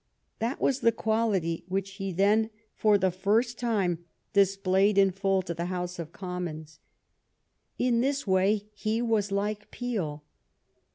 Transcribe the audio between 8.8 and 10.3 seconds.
was like Peel.